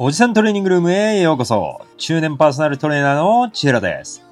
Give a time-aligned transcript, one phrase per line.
[0.00, 1.84] おじさんトレーニングルームへようこそ。
[1.96, 4.22] 中年パーソナルトレーナーの千尋です。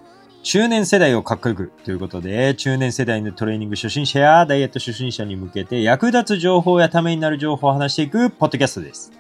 [0.45, 9.11] 中年世代をかっこよくということで、中年世代のトレーニング初心者やダイエット初心者に向けて役立つ情報やためになる情報を話していくポッドキャストです。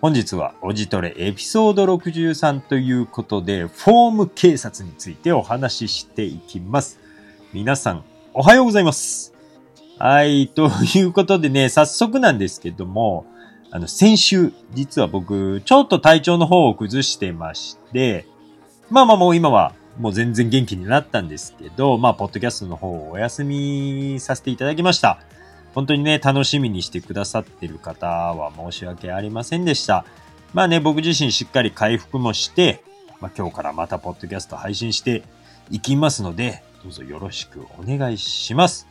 [0.00, 6.98] 本日はおじトレエピソード63ということで、フォーム警察についてお話ししていきます。
[7.52, 9.34] 皆さん、おはようございます。
[9.98, 13.26] はい、ということでね、早速なんですけども、
[13.72, 18.26] あの、先週、実は僕、ちょっと体調の方を崩してまして、
[18.90, 25.20] まあまあもう今は、もう全然元気になったんですけど、まあ、ポッドキャストの方をお休みさせていただきました。
[25.74, 30.04] 本当にね、楽しみにしてくださってる方は申し訳ありませんでした。
[30.52, 32.84] まあね、僕自身しっかり回復もして、
[33.20, 35.22] まあ今日からまたポッドキャスト配信して
[35.70, 38.86] いきますので、どうぞよろしくお願いします。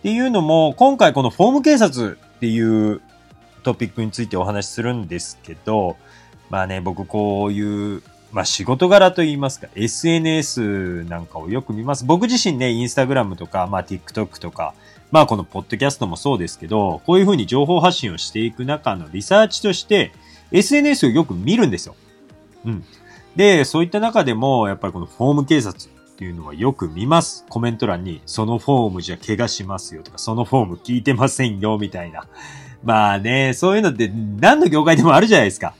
[0.00, 3.00] っていうのも、今回このフォーム警察っていう
[3.62, 5.96] トピックについてお話しするんですけど、
[6.50, 12.04] まあね、僕こういう、まあ仕事柄といいますか、SNS なんかをよく見ます。
[12.04, 14.74] 僕自身ね、インスタグラムとか、まあ TikTok とか、
[15.10, 20.12] まあこのポッドキャストもそうですけど、こういうふうに情報発信をしていく中のリサーチとして、
[20.50, 21.96] SNS をよく見るんですよ。
[22.64, 22.84] うん。
[23.36, 27.44] で、そういった中でも、やっぱりこのフォーム警察っていうのはよく見ます。
[27.48, 32.26] コメント欄に、そのフォームじゃ怪我しますよとか、そのフォーム聞いてませんよ、みたいな。
[32.84, 35.74] まあね、そういうのって何の業界でもあるじゃないですか。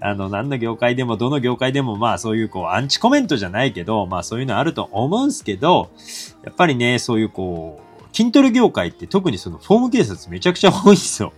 [0.00, 5.90] あの、何の業界でも、どの業界でも、まあそういうこう、アンチコメントじゃないけど、まあそういうのあると思うんすけど、
[6.42, 11.32] やっぱりね、そういうこう、筋トレ業界って特にそのフォーム警察めちゃくちゃ多いんですよ。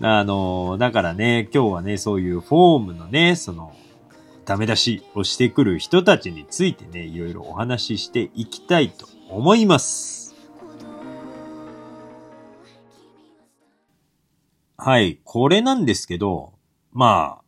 [0.00, 3.72] あの、だからね、今日はね、そういうフォームのね、その、
[4.44, 10.21] ダメ出しをしてくる人たちについてね、いろいろお話ししていきたいと思います。
[14.84, 16.54] はい、これなんですけど、
[16.92, 17.42] まあ、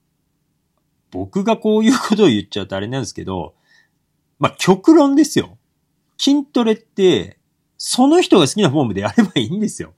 [1.11, 3.55] 僕がこういうことを言っちゃうとあれなんですけど、
[4.39, 5.59] まあ極論ですよ。
[6.17, 7.39] 筋トレって、
[7.77, 9.95] その人が好きなフォームでやればいいんですよ。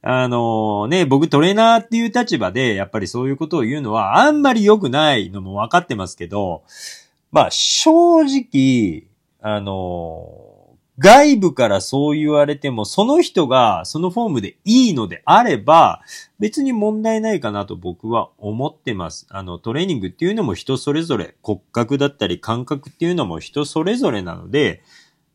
[0.00, 6.62] あのね、僕トレーナーっていう立場で、やっぱりそういうことを言うのは、あんまり良くないのも分かってますけど、
[7.30, 9.04] まあ、正直、
[9.42, 10.57] あの
[10.98, 16.02] 外部からそう言われても、その人がそのフォームでいいのであれば、
[16.40, 19.26] 別に問題ないかなと僕は思ってます。
[19.30, 24.82] あの、トレーニングっていうのも人それぞれ、骨格だったり感覚っていうのも人それぞれなので、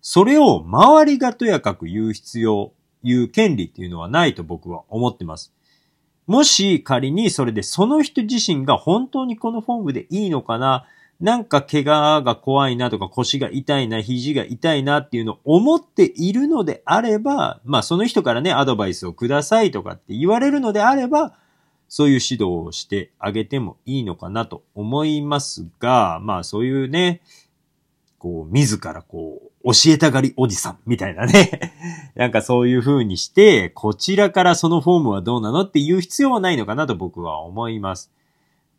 [0.01, 2.73] それを周りがとやかく言う必要
[3.03, 5.53] いう権利っていうのはないと僕は思ってます。
[6.25, 10.85] もし仮にそれでその人自身が本当にこのフォームでいいのかな、
[11.19, 21.33] なんか怪我が怖いなとか腰が痛いな、肘が痛いなっていうのを思っているのであれば、まあその人からね、アドバイスをくださいとかって言われるのであれば、
[21.87, 27.21] そういう指導をしてあげてもいいのかなと思いますが、まあそういうね、
[28.23, 31.73] こう、自らこう、教えたがりおじさんみたいなね
[32.15, 38.11] なんかそういう風にして、こちらからそのフォームはどうなのって言う必要はないのかなと僕は思います。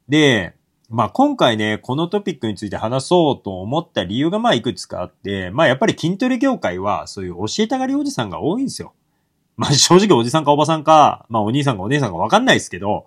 [0.08, 0.54] で、
[0.94, 8.92] まあ今回ね、このトピックについて話そうと思った理由がまあいくつかあって、まあやっぱり筋トレ業界はそういう教えたがりおじさんが多いんですよ。
[9.56, 13.06] まあ正直おじさんかおばさんか、まあお兄さんかお姉さんかわかんないですけど、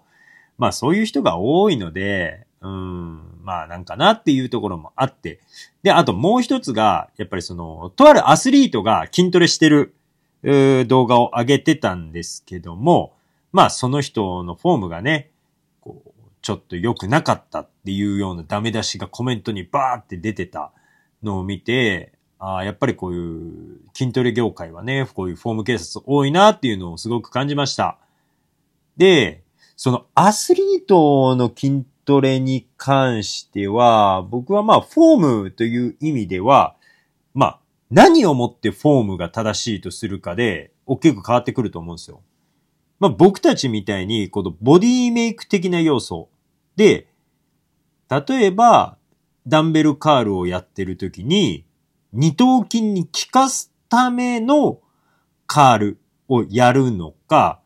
[0.57, 5.39] まあそういう人が多いので、うん、まあなんかなっていうところもあって。
[5.81, 9.95] で、あともう一つが、やっぱりその、とあるアスリートが筋トレしてる、
[10.43, 13.13] 動画を上げてたんですけども、
[13.53, 15.31] まあその人のフォームがね、
[16.47, 20.71] ちょっと良くなかったっていうようなダメ出しがコメントにバーって出てた
[21.21, 27.97] のを見て、あ、やっぱりこういう筋トレ業界はね、こういうフォーム警察多いなっていうのをすごく感じました。
[28.95, 29.43] で、
[29.75, 36.77] そのアスリートの筋トレに関しては、僕はまあ、フォームという意味では、
[37.33, 37.59] まあ、
[37.91, 42.21] 何をもってフォームが正しいとするかで、大きく変わってくると思うんですよ。
[43.01, 46.29] まあ、僕たちみたいに、このボディメイク的な要素
[46.77, 47.07] で、
[48.09, 48.97] 例えば、
[49.45, 51.65] ダンベルカールをやってるときに、
[52.13, 54.79] 二頭筋に効かすための
[55.45, 55.97] カール
[56.29, 57.59] をやるのか、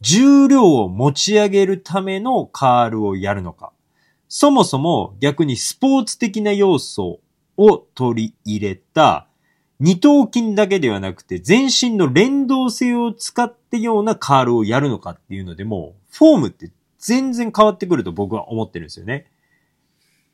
[0.00, 3.72] 重量を持ち上げるためのカールをやるのか。
[4.28, 7.20] そもそも逆にスポーツ的な要素
[7.56, 9.28] を取り入れた
[9.78, 16.70] 二頭筋だけではなくて全身の連動性を使ってようなカールをやるのかっていうのでも、フォームって
[17.06, 19.26] 全然変わってくると僕は思ってるんですよね。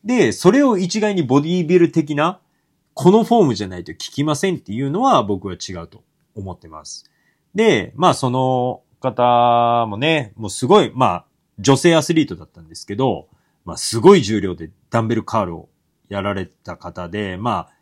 [0.05, 2.41] で、それを一概にボディービル的な、
[2.95, 6.03] このフォームじゃないと効きませんっていうのは僕は違うと
[6.35, 7.11] 思ってます。
[7.55, 11.25] で、まあその方もね、もうすごい、まあ、
[11.59, 13.29] 女性アスリートだったんですけど、
[13.67, 15.69] まあ、すごい重量でダンベルカールを
[16.09, 17.73] やられた方で、まあ、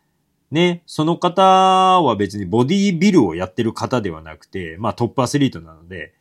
[0.51, 6.13] ね、その方は別にボディービルをやってる方ではなくて、まあトップアスリートなので、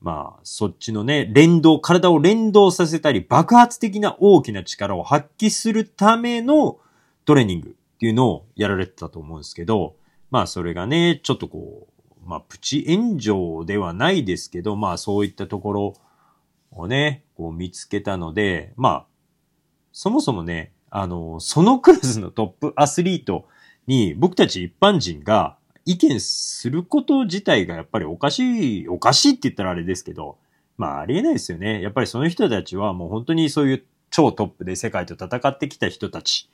[0.00, 6.78] まあそっちのね、連動、体を連動させたり、爆発的な大きな力を発揮するための
[7.24, 9.96] トレーニングっていうのをやられてたと思うんですけど、
[10.30, 15.94] まあそれがね、ちょっとこう、まあプチ炎上ではないですけど、まあそういったところ
[16.72, 19.06] をね、こう見つけたので、まあ、
[19.92, 23.46] そもそもね、あの、そのクラスのトップアスリート
[23.86, 30.36] に僕たち一般人が意見すること自体がやっぱりおかしい、おかしいって言ったらあれですけど、
[30.76, 31.80] まあありえないですよね。
[31.80, 36.50] やっぱりその人たちはもう本当にそういう超トップで世界と戦ってきた人たち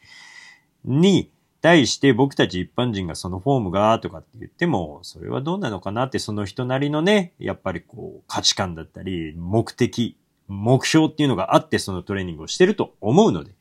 [0.85, 1.31] に
[1.63, 10.17] 対して僕たち一般人がそのフォームがとかって言っても、それはどうなのかなってその人なりのね、やっぱりこう価値観だったり、目的、
[10.49, 13.53] 目標っていうのがあってそのトレーニングをしてると思うので。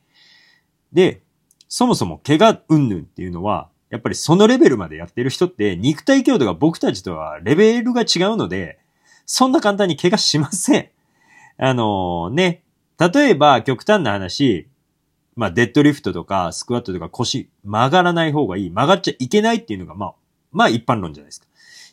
[0.91, 1.21] で、
[1.69, 8.79] そもそも怪我云々っていうのは、やっぱりそのレベルまでやってる人って肉体強度が僕たちとはレベルが違うので、
[9.25, 10.89] そんな簡単に怪我しません。
[11.59, 12.63] あのー、ね、
[12.97, 14.67] 例えば極端な話、
[15.35, 18.69] まあデッドリフトとかスクワットとか腰曲がらない方がいい。
[18.69, 20.13] 曲がっちゃいけないっていうのがまあ、
[20.51, 21.47] まあ一般論じゃないですか。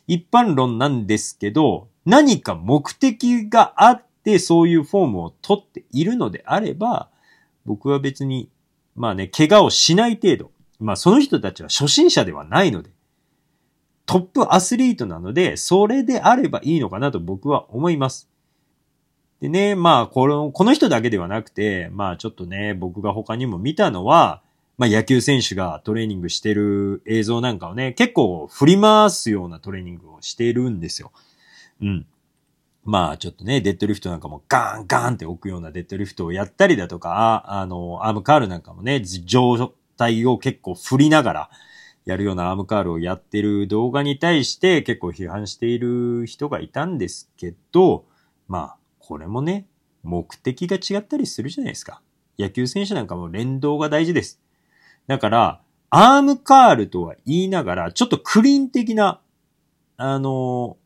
[0.07, 7.09] 一般論なんですけど、何か目的があってそういうフォームを取っているのであれば、
[7.65, 8.49] 僕は別に
[8.99, 10.51] まあね、怪我をしない程度。
[10.79, 12.89] まあその人たちは初心者ではないので、
[14.05, 18.29] トップアスリートなので、それであればいいのかなと僕は思います。
[19.39, 24.41] でね、まあこの、この人だけではなくて、まあちょっとね、僕が他にも見たのは、
[24.77, 31.11] まあ野球選手がトレーニングしてる映像なんかをね、結構振り回すようなトレーニングをしてるんですよ。
[31.81, 32.05] うん。
[32.83, 41.49] まあちょっとね、デッドリフトなんかもガーンガーンって置くようなデッドリフトをやったりだとか、あの、アームカールなんかもね、状態を結構振りながら
[42.05, 48.05] やるようなアームカールをやってる動画に対して結構批判している人がいたんですけど、
[48.47, 49.67] まあ、これもね、
[50.01, 52.01] 目的が違ったりするじゃないですか。
[52.39, 54.39] 野球選手なんかも連動が大事です。
[55.07, 59.21] だから、アームカールとは言いながら、ちょっとクリーン的な、
[59.97, 60.77] あの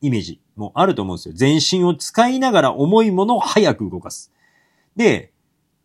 [0.00, 1.34] イメージもあると思うんですよ。
[1.34, 4.32] 全身を使いながら重いものを早く動かす。
[4.96, 5.32] で、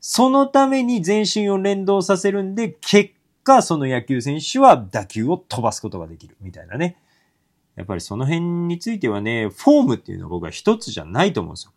[0.02, 3.12] そのために全身を連動させるんで、結
[3.44, 6.36] 果、その野球選手は打球を飛ばすことができる。
[6.42, 6.98] みたいなね。
[7.76, 11.72] やっぱりその辺についてはね、フォームっていうのは僕は一つじゃないと思うんですよ。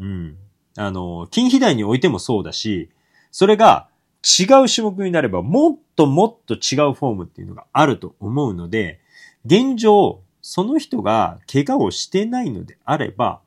[0.00, 0.36] うん。
[0.76, 2.90] あの、近畿大においてもそうだし、
[3.30, 3.88] それが
[4.22, 9.00] 違う種目になればもっともっと違うフォームっていうのがあると思うので、
[9.44, 13.40] 現状、その人が怪我をしてないのであれば、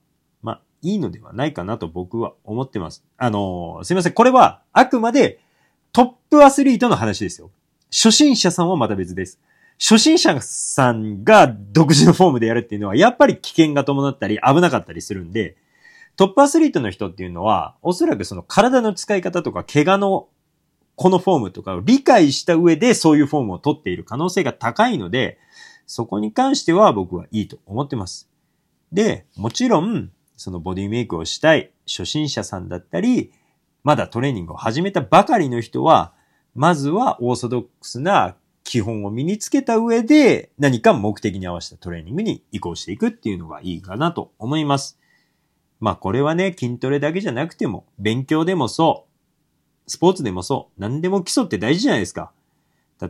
[0.86, 3.04] いいのではないかなと僕は思ってます。
[3.18, 4.14] あのー、すいません。
[4.14, 5.40] これは、あくまで
[5.92, 7.50] トップアスリートの話ですよ。
[7.92, 9.40] 初心者さんはまた別です。
[9.80, 15.58] 初心者さんが独自のフォームでやるっていうのは、やっぱり危険が伴ったり危なかったりするんで、
[16.16, 20.28] トップアスリートの人っていうのは、おそらくその体の使い方とか怪我の
[20.96, 25.40] このフォームとかを理解した上でそういうフォームを取っている可能性が高いので、
[25.88, 28.30] そこに関しては僕はいいと思ってます。
[28.92, 33.32] で、もちろん、そのボディメイクをしたい初心者さんだったり、
[33.84, 36.14] まだトレーニングを始めたばかりの人は、
[36.56, 45.00] まずはオーソドックスな基本を身につけた上で何か目的に合わせたトレーニングに移行していくっていうのがいいかなと思います。
[45.80, 49.06] まあこれはね、筋トレだけじゃなくても、勉強でもそ
[49.88, 52.32] う、スポーツでもそう、何でも基礎って大事じゃないですか。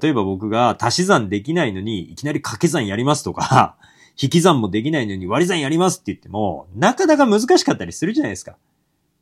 [0.02, 3.78] 例えば僕が足し算できないのに、いきなり掛け算やりますとか、
[4.22, 8.56] 引き算もできないのに割り算やりますって言っても、なかなか難しかったりするじゃないですか。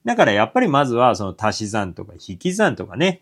[0.06, 3.22] だからやっぱりまずはその足し算とか引き算とかね、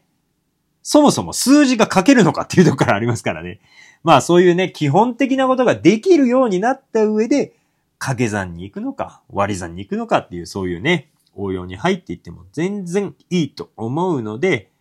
[0.84, 3.60] そもそも数字が書けるのかっていうところからありますからね。
[4.04, 7.54] まあそういうね、基本的なことができるようになった上で、
[8.00, 14.72] 掛け算に行くのか、割り算に行くのかっていうそういうね、応用に入っていっても全然いいと思うので、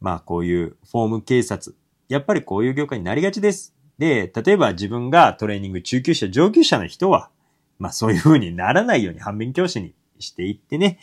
[0.00, 1.76] まあこういうフォーム警察、
[2.08, 3.72] やっぱりこういう業界になりがちです。
[4.00, 7.28] で、例えば自分がトレーニング中級者、上級者の人は、
[7.78, 10.98] まあそういう風にならないように反面教師にしていってね、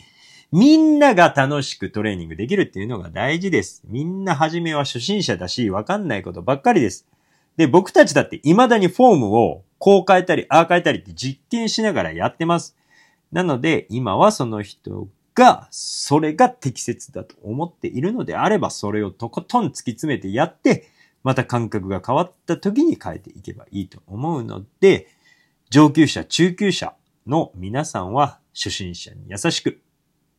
[0.50, 3.84] みんなが楽しくトレーニングできるっていうのが大事です。
[3.86, 7.06] みんな初めは初心者だし、わかんないことばっかりです。
[7.56, 12.76] で、僕たちだって未だにフォームをこう変えたり、ああ変えたりって実験しながらやってます。
[13.30, 20.90] なので、今はその人が、それが適切だと思っているのであれば、それをとことん突き詰めてやって、
[21.22, 25.08] また感覚が変わった時に変えていけばいいと思うので、
[25.70, 26.94] 上級者、中級者
[27.26, 29.80] の皆さんは、初心者に優しく。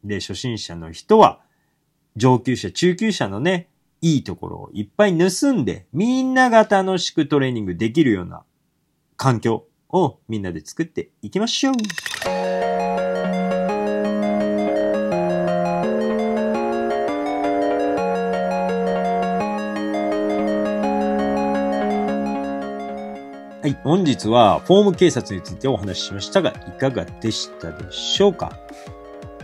[0.03, 1.39] で、初心者の人は、
[2.15, 3.69] 上級者、中級者のね、
[4.01, 8.43] いいところをいっぱい盗んで、みんなが楽しくトレーニングできるような
[9.17, 11.74] 環境をみんなで作っていきましょう。
[23.62, 23.78] はい。
[23.84, 28.58] 本日はフォーム警察についてお話ししましたが、いかがでしたでしょうか？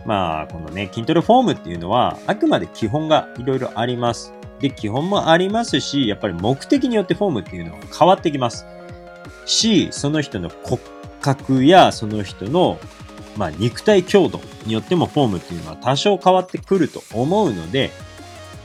[0.06, 4.32] まあ、このね、筋トレフォームっていうのは、あくまで基本がいろいろあります。
[4.62, 8.66] で、基本もありますし、やっぱり目的によってフォームっていうのは変わってきます。
[9.46, 10.82] し、その人の骨
[11.20, 12.80] 格やその人の、
[13.36, 17.92] まあ、肉体強度によってもフォームっていうのは多少変わってくると思うので、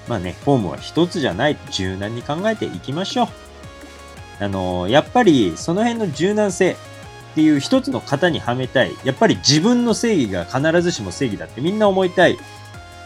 [0.07, 3.29] まあね、フォームは一つじゃない柔軟に考えていきましょう。
[4.41, 6.77] あのやっぱりその辺の柔軟性っ
[7.35, 8.93] ていう一つの型にはめたい。
[9.05, 12.39] やっぱり自分の正義が必ずしも正義だってみんな思いたい。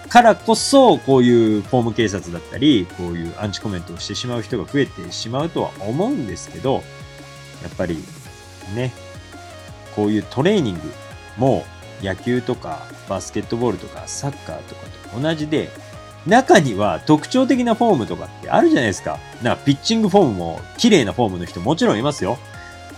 [0.08, 6.84] からこそ、こういうフォーム警察だったり、こういうアンチコメントをしてしまう人が増えてしまうとは思うんですけど、
[7.62, 7.98] やっぱり
[8.76, 8.92] ね、
[9.96, 10.80] こういうトレーニング
[11.36, 11.64] も
[12.00, 15.70] 野球とかバスケットボールとかサッカーとかと同じで、
[16.26, 19.18] 中には特徴的なフォームとかってあるじゃないですか。
[19.42, 22.38] なかピッチングフォームも綺麗なフォームの人もちろんいますよ。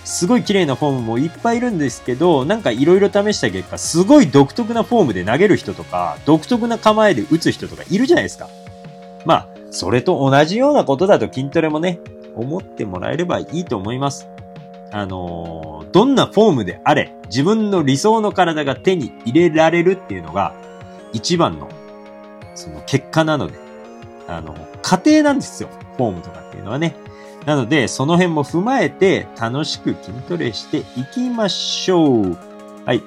[0.04, 8.49] すごい綺麗なフォームもいっぱいいるんですけど、なんか色々試した結果、すごい独特なフォームで投げる人とか、独特な構えで打つ人とかいるじゃないですか。
[9.25, 11.99] まあ、それと同じようなことだと筋トレもね、
[12.37, 14.28] 思ってもらえればいいと思います。
[14.92, 20.54] あのー、どんなフォームであれ、自分の理想の体が手に入れられるっていうのが、
[21.12, 21.68] 一番の
[22.56, 23.54] その結果なので、
[24.28, 25.68] あの、過程なんですよ。
[25.96, 26.96] フォームとかっていうのはね。
[27.44, 30.84] なので、その辺も踏まえて楽しく筋トレしてい
[31.14, 32.36] きましょう。
[32.84, 33.02] はい。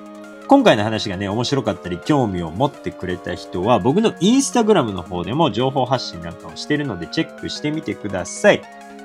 [0.47, 8.61] 今回の話がね、面白かったり、興味を持ってくれた人は、僕のインスタグラムの方でも情報発信なんかをしてるので、チェックしてみてください。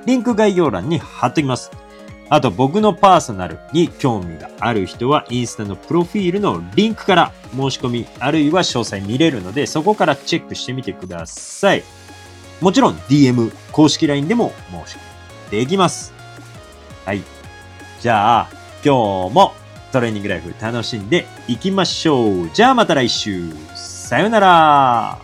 [0.06, 1.70] リンク概要欄に貼っときます。
[2.30, 11.84] あと僕のパーソナルに興味がある人はインスタのプロフィールのリンクから申し込みあるいは詳細見れるのでそこからチェックしてみてください。
[12.60, 14.52] もちろん DM 公式 LINE でも
[14.86, 14.98] 申し込
[15.52, 16.12] みできます。
[17.04, 17.22] はい。
[18.00, 18.48] じゃあ
[18.84, 19.52] 今日も
[19.92, 22.50] トレーニングライフ楽しんでいきましょう。
[22.52, 23.52] じゃあまた来週。
[23.74, 25.23] さよなら。